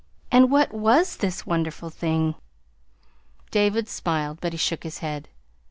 And 0.31 0.49
what 0.49 0.73
was 0.73 1.17
this 1.17 1.45
wonderful 1.45 1.91
thing?" 1.91 2.33
David 3.51 3.87
smiled, 3.87 4.39
but 4.41 4.51
he 4.51 4.57
shook 4.57 4.81
his 4.81 4.97
head. 4.97 5.29